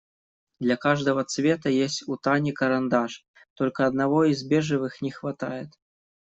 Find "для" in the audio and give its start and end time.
0.59-0.77